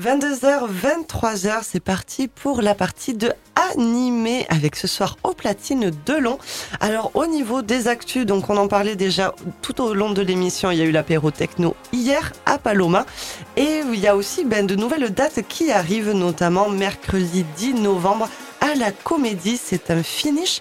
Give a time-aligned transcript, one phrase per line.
[0.00, 3.34] 22h, 23h, c'est parti pour la partie de
[3.74, 6.38] animé avec ce soir au platine Delon.
[6.80, 10.70] Alors au niveau des actus, donc on en parlait déjà tout au long de l'émission,
[10.70, 13.04] il y a eu l'apéro techno hier à Paloma.
[13.58, 18.26] Et il y a aussi ben, de nouvelles dates qui arrivent, notamment mercredi 10 novembre
[18.62, 20.60] à la Comédie, c'est un finish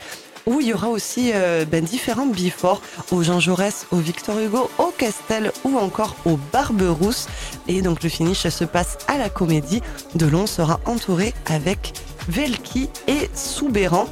[0.49, 4.69] où il y aura aussi euh, ben, différents before au Jean Jaurès, au Victor Hugo,
[4.79, 7.27] au Castel ou encore au Barberousse.
[7.67, 9.81] Et donc le finish se passe à la Comédie.
[10.15, 11.93] Delon sera entouré avec
[12.27, 14.07] Velki et Soubéran.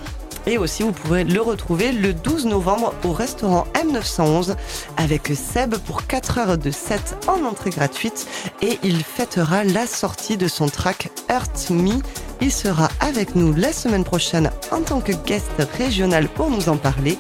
[0.48, 4.56] Et aussi, vous pourrez le retrouver le 12 novembre au restaurant M911
[4.96, 8.26] avec Seb pour 4 heures de set en entrée gratuite.
[8.62, 12.02] Et il fêtera la sortie de son track Hurt Me.
[12.40, 16.78] Il sera avec nous la semaine prochaine en tant que guest régional pour nous en
[16.78, 17.18] parler.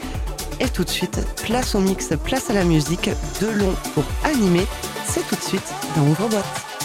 [0.61, 3.09] Et tout de suite, place au mix, place à la musique,
[3.41, 4.65] de long pour animer.
[5.05, 6.76] C'est tout de suite dans Ouvre-boîte.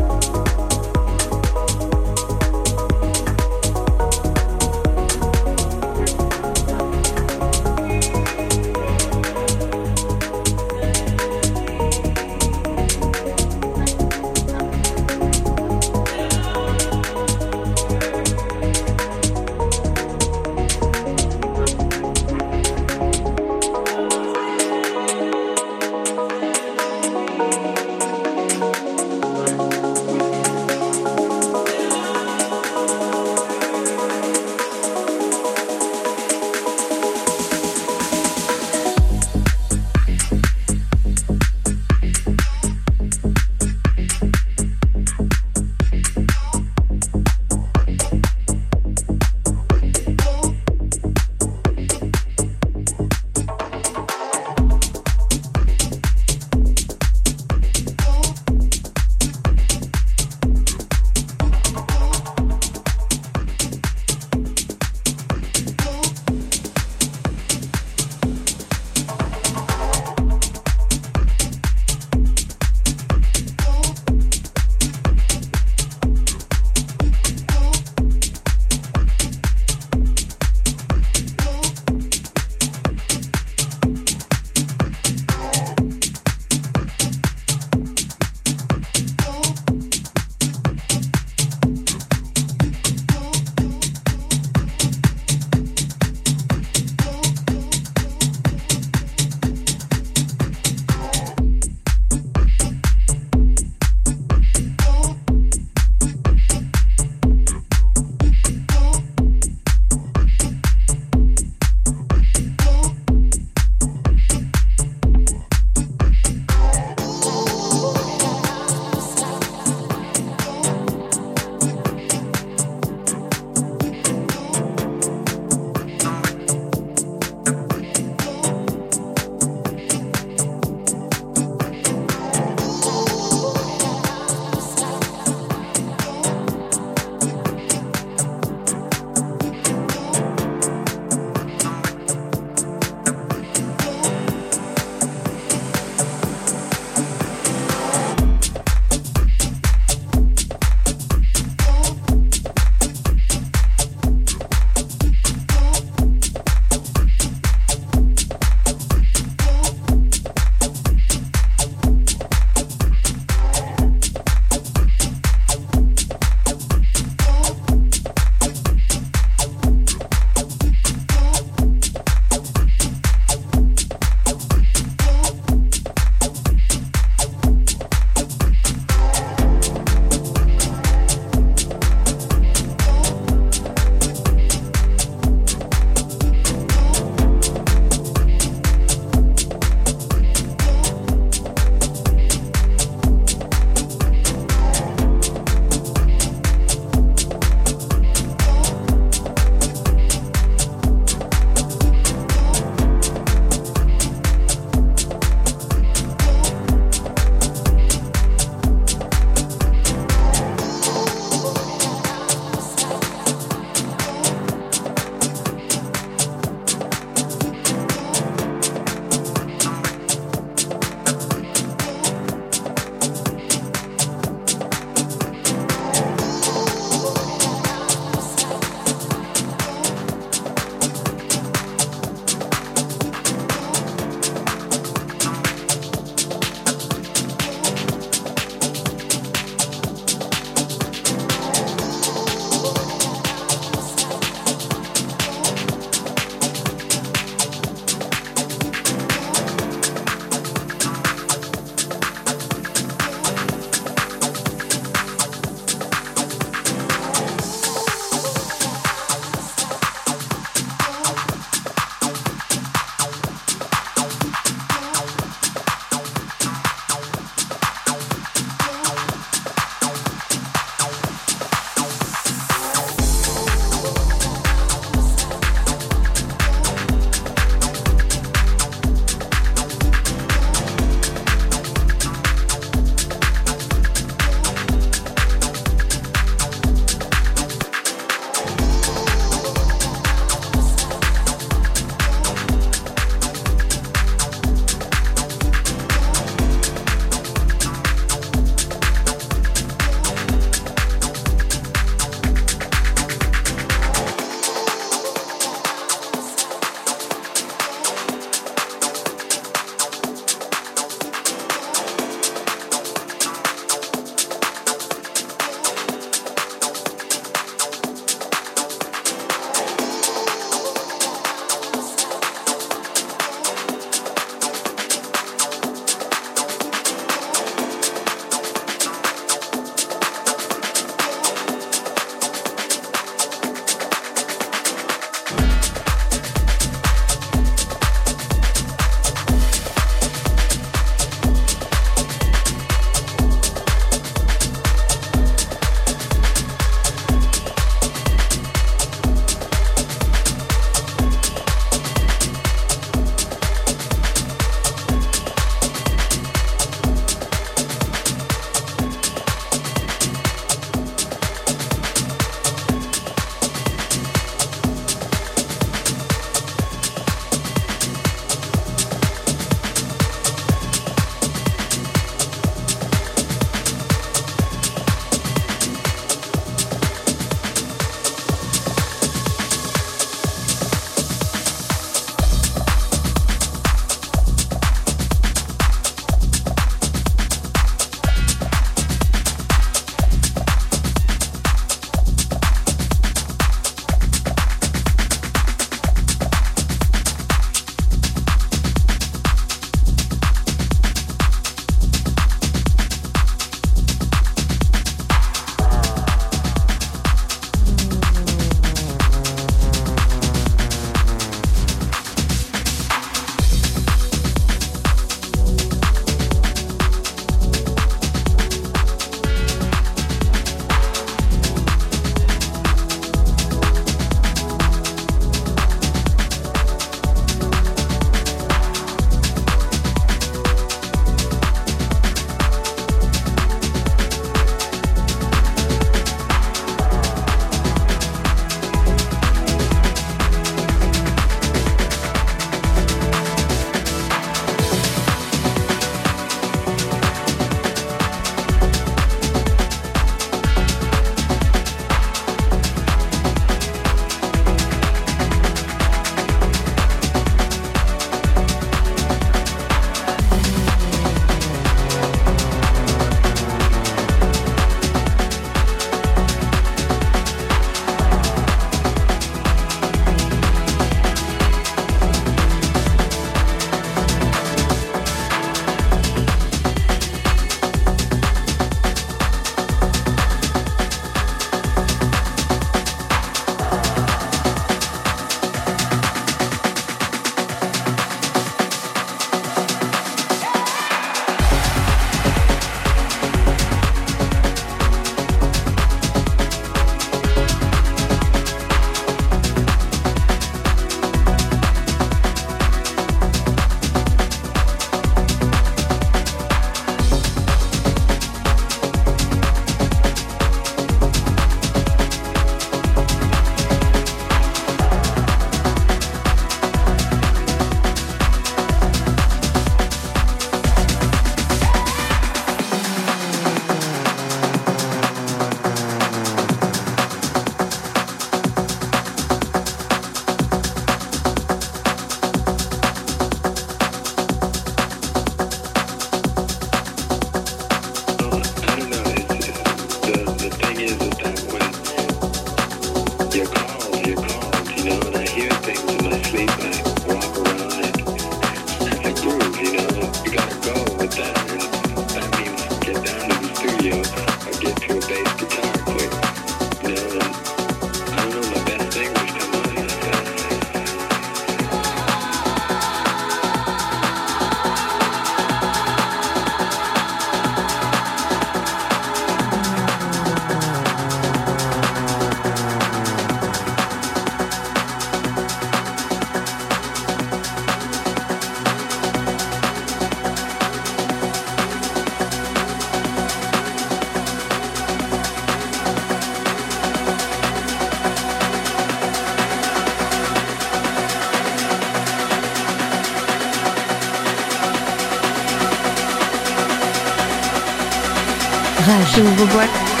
[598.99, 600.00] Silverback.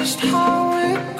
[0.00, 1.19] Rage et ouvre-boîte.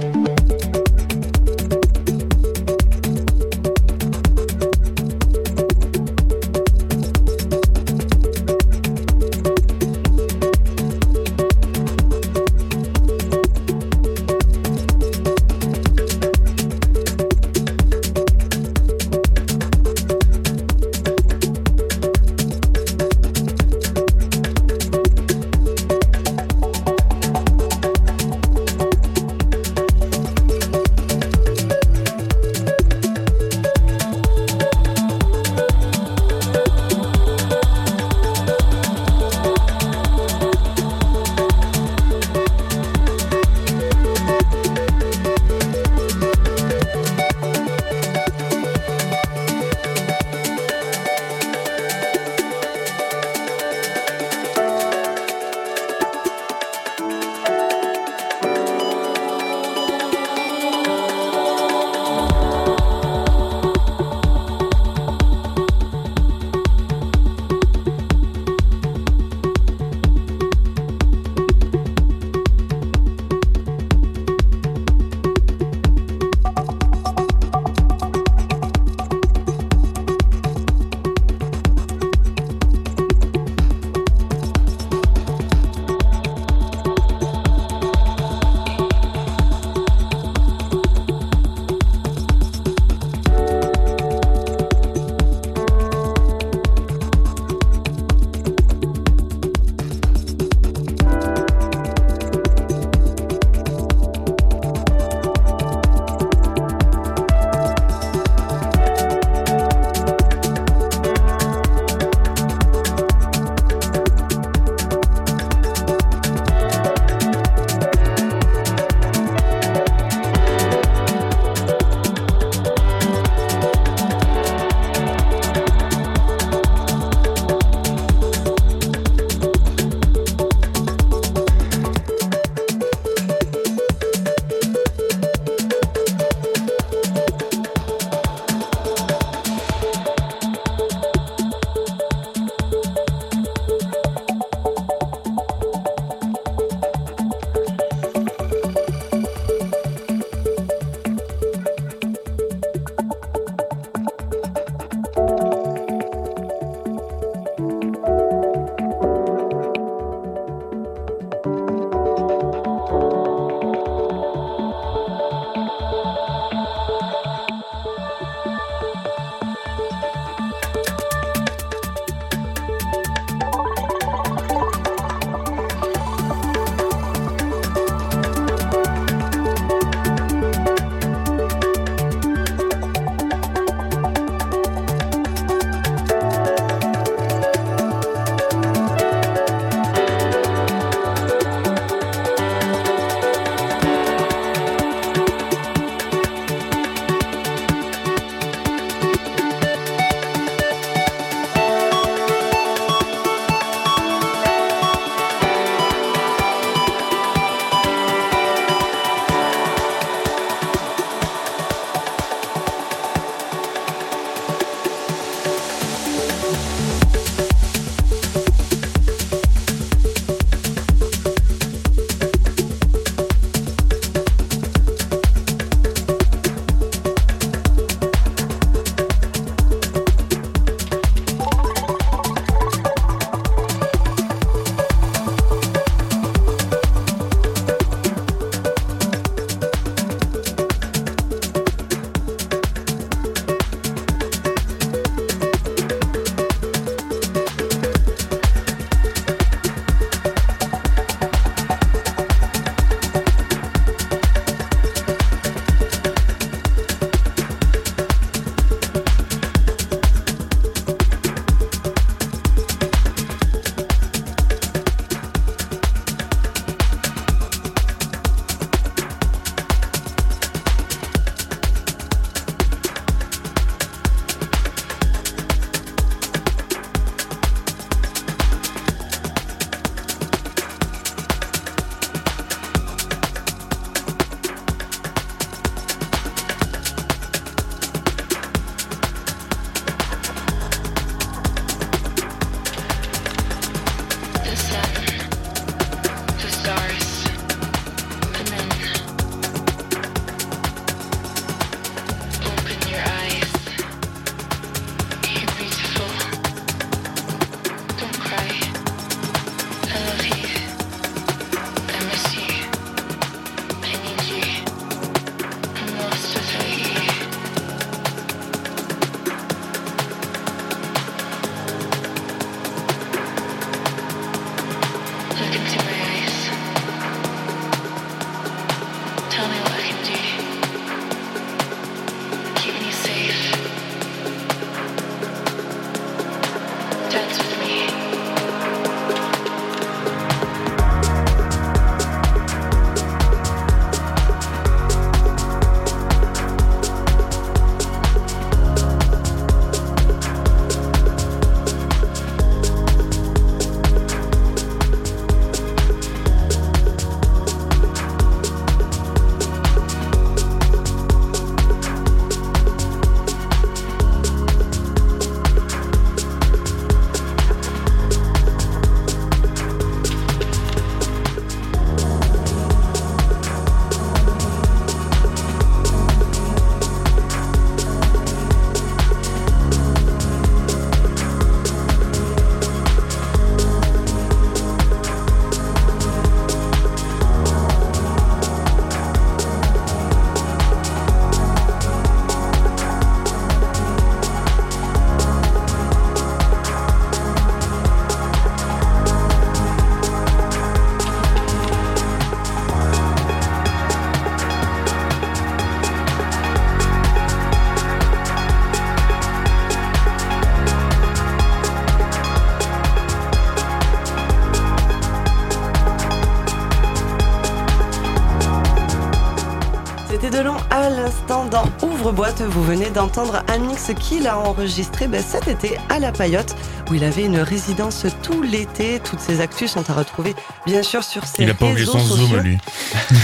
[422.49, 426.55] Vous venez d'entendre un mix qu'il a enregistré ben, cet été à La Paillote,
[426.89, 428.99] où il avait une résidence tout l'été.
[429.03, 430.35] Toutes ses actus sont à retrouver,
[430.67, 432.27] bien sûr, sur ses Il a pas oublié réseaux son sociaux.
[432.27, 432.57] zoom, lui.
[433.11, 433.17] Non,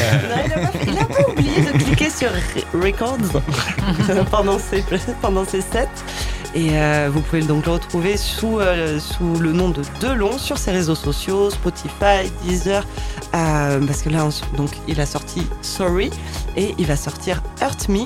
[0.87, 3.41] il a pas, oublié de cliquer sur Re- Records
[4.31, 4.83] pendant ses,
[5.21, 5.87] pendant ses sets.
[6.55, 10.57] Et euh, vous pouvez donc le retrouver sous, euh, sous le nom de Delon sur
[10.57, 12.83] ses réseaux sociaux, Spotify, Deezer.
[13.35, 16.09] euh, parce que là, on- donc, il a sorti Sorry
[16.55, 17.99] et il va sortir Hurt Me.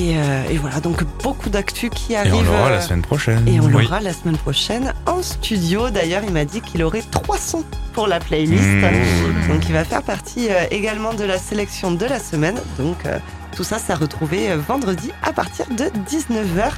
[0.00, 2.34] Et, euh, et voilà, donc beaucoup d'actu qui Et arrivent.
[2.36, 3.48] on l'aura euh, la semaine prochaine.
[3.48, 3.82] et on Oui.
[3.82, 5.90] l'aura la semaine prochaine en studio.
[5.90, 7.62] D'ailleurs, il m'a dit qu'il aurait 300
[7.94, 8.62] pour la playlist.
[8.62, 9.48] Mmh.
[9.48, 12.56] Donc il va faire partie euh, également de la sélection de la semaine.
[12.78, 13.18] Donc euh,
[13.56, 16.70] tout ça, ça retrouvé euh, vendredi à partir de 19h.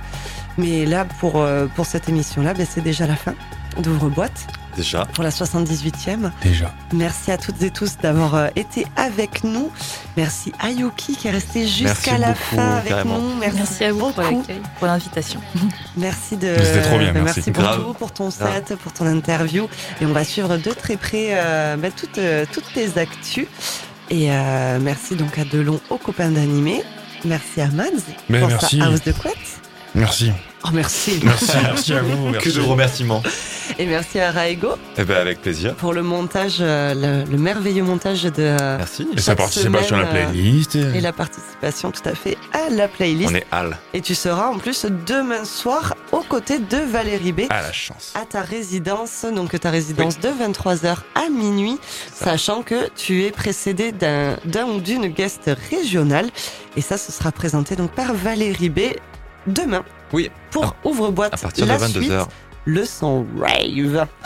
[0.57, 3.35] Mais là, pour, euh, pour cette émission-là, ben, c'est déjà la fin
[3.79, 4.47] d'Ouvre-boîte
[4.77, 5.05] Déjà.
[5.15, 6.31] pour la 78e.
[6.43, 6.73] Déjà.
[6.93, 9.71] Merci à toutes et tous d'avoir euh, été avec nous.
[10.17, 13.19] Merci à Yuki qui est resté jusqu'à Merci la beaucoup, fin avec carrément.
[13.19, 13.35] nous.
[13.39, 14.39] Merci, Merci à vous pour beaucoup.
[14.41, 15.41] l'accueil, pour l'invitation.
[15.97, 16.55] Merci de.
[16.63, 17.51] C'était trop bien, ben, merci.
[17.51, 17.83] pour Grave.
[17.85, 18.77] tout, pour ton set, Grave.
[18.79, 19.69] pour ton interview.
[20.01, 23.47] Et on va suivre de très près euh, ben, toutes, euh, toutes tes actus.
[24.09, 26.83] Et euh, merci donc à Delon, aux copains d'animé.
[27.25, 27.85] Merci à Mads
[28.29, 28.79] pour merci.
[28.79, 29.61] sa house de couette.
[29.95, 30.33] Merci.
[30.65, 31.21] Oh, merci.
[31.25, 32.27] Merci, merci à vous.
[32.27, 32.53] Que Merci.
[32.53, 33.23] de remerciements.
[33.79, 35.75] Et merci à Raigo Eh ben avec plaisir.
[35.77, 36.93] pour le montage, euh,
[37.25, 38.57] le, le merveilleux montage de.
[38.77, 39.09] Merci.
[39.17, 40.75] Et sa participation à la semaine, euh, playlist.
[40.75, 43.31] et la participation tout à fait à la playlist.
[43.31, 43.79] On est Al.
[43.95, 47.41] Et tu seras en plus demain soir aux côtés de Valérie B.
[47.49, 48.13] À la chance.
[48.21, 51.79] à ta résidence, donc ta résidence de 23h à minuit,
[52.13, 56.29] sachant que tu es précédé d'un d'un ou d'une guest régionale.
[56.77, 58.81] Et ça, ce sera présenté donc par Valérie B
[59.47, 59.85] demain.
[60.13, 60.31] Oui.
[60.51, 61.35] Pour Ouvre-boîte.
[61.35, 61.91] À partir de la 22h.
[62.03, 62.13] suite,
[62.65, 64.07] le son rave.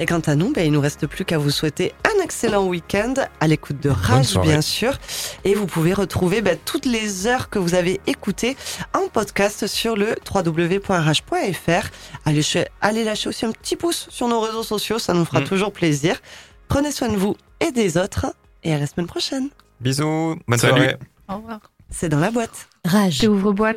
[0.00, 3.14] Et quant à nous, ben, il nous reste plus qu'à vous souhaiter un excellent week-end
[3.40, 4.98] à l'écoute de Rage, bien sûr.
[5.44, 8.56] Et vous pouvez retrouver ben, toutes les heures que vous avez écoutées
[8.92, 11.88] en podcast sur le www.rage.fr.
[12.24, 12.42] Allez,
[12.80, 15.44] allez lâcher aussi un petit pouce sur nos réseaux sociaux, ça nous fera Mm.
[15.44, 16.20] toujours plaisir.
[16.66, 18.26] Prenez soin de vous et des autres.
[18.64, 19.48] Et à la semaine prochaine.
[19.80, 20.36] Bisous.
[20.48, 20.72] Bonne Salut.
[20.76, 20.96] soirée.
[21.28, 21.60] Au revoir.
[21.90, 22.66] C'est dans la boîte.
[22.84, 23.22] Rage.
[23.28, 23.76] Ouvre-boîte.